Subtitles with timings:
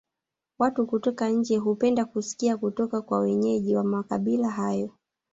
[0.59, 4.89] Watu kutoka nje hupenda kusikia kutoka kwa wenyeji wa makabila hayo